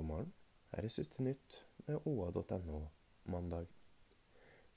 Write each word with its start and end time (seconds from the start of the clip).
Her 0.00 0.84
er 0.86 0.88
siste 0.88 1.22
nytt 1.22 1.58
med 1.86 2.06
oa.no 2.08 2.78
mandag. 3.24 3.66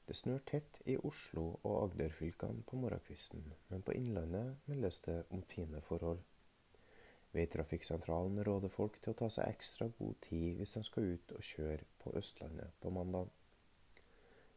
Det 0.08 0.18
snør 0.20 0.42
tett 0.50 0.82
i 0.90 0.98
Oslo 1.00 1.46
og 1.64 1.78
Agder-fylkene 1.86 2.66
på 2.68 2.76
morgenkvisten, 2.82 3.46
men 3.72 3.86
på 3.88 3.96
Innlandet 3.96 4.66
meldes 4.68 5.00
det 5.06 5.22
om 5.32 5.44
fine 5.48 5.80
forhold. 5.82 6.20
Veitrafikksentralen 7.34 8.44
råder 8.44 8.70
folk 8.70 9.00
til 9.00 9.14
å 9.14 9.20
ta 9.24 9.30
seg 9.32 9.48
ekstra 9.48 9.88
god 9.98 10.20
tid 10.28 10.60
hvis 10.60 10.76
de 10.76 10.84
skal 10.86 11.08
ut 11.16 11.32
og 11.38 11.48
kjøre 11.54 11.88
på 12.04 12.14
Østlandet 12.20 12.76
på 12.84 12.92
mandag. 12.94 13.32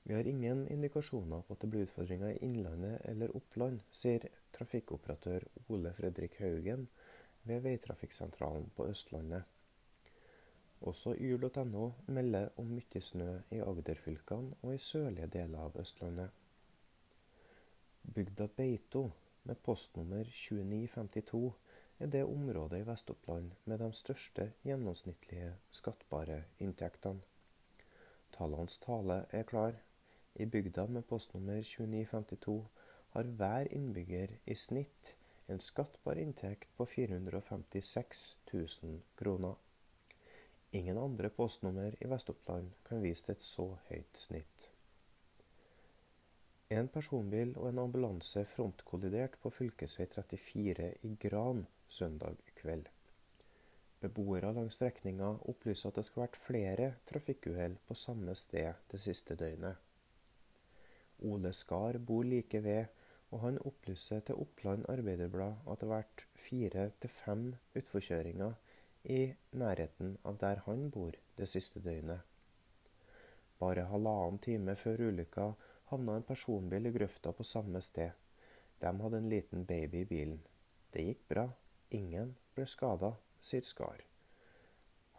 Vi 0.02 0.14
har 0.14 0.26
ingen 0.26 0.66
indikasjoner 0.70 1.46
på 1.46 1.54
at 1.54 1.62
det 1.62 1.70
blir 1.70 1.86
utfordringer 1.86 2.34
i 2.34 2.42
Innlandet 2.46 3.06
eller 3.10 3.32
Oppland, 3.38 3.80
sier 3.90 4.26
trafikkoperatør 4.54 5.46
Ole 5.68 5.94
Fredrik 5.94 6.40
Haugen 6.42 6.88
ved 7.46 7.62
Veitrafikksentralen 7.64 8.72
på 8.74 8.90
Østlandet. 8.90 9.46
Også 10.80 11.14
yr.no 11.18 11.90
melder 12.06 12.48
om 12.60 12.68
mye 12.76 13.00
snø 13.00 13.30
i 13.50 13.60
Agder-fylkene 13.64 14.58
og 14.62 14.74
i 14.74 14.78
sørlige 14.78 15.26
deler 15.26 15.68
av 15.68 15.78
Østlandet. 15.80 16.30
Bygda 18.14 18.46
Beito, 18.46 19.10
med 19.44 19.56
postnummer 19.64 20.24
2952, 20.24 21.52
er 21.98 22.06
det 22.06 22.24
området 22.24 22.82
i 22.82 22.86
Vest-Oppland 22.86 23.50
med 23.64 23.78
de 23.78 23.92
største 23.92 24.52
gjennomsnittlige 24.64 25.54
skattbare 25.70 26.42
inntektene. 26.60 27.24
Tallenes 28.36 28.78
tale 28.78 29.24
er 29.30 29.42
klar. 29.48 29.78
I 30.34 30.44
bygda 30.44 30.86
med 30.86 31.02
postnummer 31.02 31.62
2952 31.62 32.58
har 33.14 33.22
hver 33.22 33.72
innbygger 33.72 34.36
i 34.46 34.54
snitt 34.54 35.14
en 35.48 35.60
skattbar 35.60 36.18
inntekt 36.20 36.68
på 36.76 36.84
456 36.84 38.36
000 38.52 39.00
kroner. 39.16 39.54
Ingen 40.76 40.98
andre 40.98 41.28
postnummer 41.32 41.94
i 42.04 42.08
Vest-Oppland 42.10 42.72
kan 42.84 43.00
vise 43.00 43.24
til 43.24 43.32
et 43.32 43.44
så 43.44 43.64
høyt 43.88 44.18
snitt. 44.20 44.66
En 46.76 46.90
personbil 46.92 47.54
og 47.56 47.70
en 47.70 47.80
ambulanse 47.80 48.42
frontkolliderte 48.50 49.40
på 49.40 49.52
fv. 49.54 49.70
34 49.86 50.90
i 51.08 51.14
Gran 51.22 51.62
søndag 51.88 52.42
kveld. 52.58 52.90
Beboere 54.02 54.52
langs 54.52 54.76
strekninga 54.76 55.30
opplyser 55.48 55.88
at 55.88 56.02
det 56.02 56.04
skal 56.10 56.20
ha 56.20 56.26
vært 56.26 56.40
flere 56.42 56.90
trafikkuhell 57.08 57.78
på 57.88 57.96
samme 57.96 58.36
sted 58.36 58.84
det 58.92 59.00
siste 59.00 59.38
døgnet. 59.40 59.80
Ole 61.24 61.54
Skar 61.56 61.96
bor 62.10 62.28
like 62.28 62.60
ved, 62.66 62.92
og 63.30 63.46
han 63.46 63.62
opplyser 63.64 64.20
til 64.26 64.44
Oppland 64.44 64.84
Arbeiderblad 64.92 65.64
at 65.64 65.80
det 65.80 65.88
har 65.88 66.02
vært 66.02 66.26
fire 66.36 66.90
til 67.00 67.16
fem 67.22 67.48
utforkjøringer 67.78 68.60
i 69.06 69.34
nærheten 69.52 70.16
av 70.26 70.38
der 70.42 70.62
han 70.66 70.88
bor 70.90 71.14
det 71.38 71.46
siste 71.50 71.80
døgnet. 71.80 72.20
Bare 73.60 73.86
halvannen 73.90 74.40
time 74.42 74.74
før 74.76 75.06
ulykka 75.08 75.46
havna 75.90 76.16
en 76.18 76.26
personbil 76.26 76.88
i 76.88 76.92
grøfta 76.96 77.32
på 77.32 77.46
samme 77.46 77.80
sted. 77.84 78.10
De 78.82 78.92
hadde 79.02 79.22
en 79.22 79.30
liten 79.30 79.64
baby 79.64 80.02
i 80.02 80.10
bilen. 80.10 80.42
Det 80.92 81.06
gikk 81.06 81.24
bra. 81.30 81.46
Ingen 81.94 82.34
ble 82.54 82.66
skada, 82.66 83.14
sier 83.40 83.64
Skar. 83.64 84.02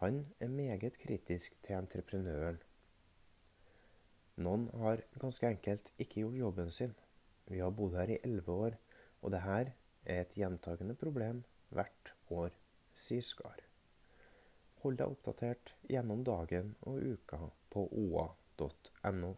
Han 0.02 0.26
er 0.38 0.52
meget 0.52 0.98
kritisk 1.00 1.56
til 1.64 1.78
entreprenøren. 1.78 2.60
Noen 4.38 4.68
har 4.82 5.02
ganske 5.18 5.48
enkelt 5.48 5.90
ikke 5.98 6.20
gjort 6.20 6.38
jobben 6.38 6.70
sin. 6.70 6.94
Vi 7.48 7.58
har 7.58 7.74
bodd 7.74 7.96
her 7.98 8.12
i 8.14 8.20
elleve 8.22 8.52
år, 8.68 8.76
og 9.22 9.32
det 9.34 9.42
her 9.42 9.72
er 10.04 10.20
et 10.20 10.36
gjentagende 10.38 10.94
problem 10.94 11.42
hvert 11.74 12.12
år, 12.30 12.52
sier 12.94 13.24
Skar. 13.24 13.67
Hold 14.88 15.02
deg 15.02 15.10
oppdatert 15.12 15.70
gjennom 15.92 16.22
dagen 16.24 16.68
og 16.88 17.02
uka 17.04 17.38
på 17.68 17.82
oa.no. 18.02 19.32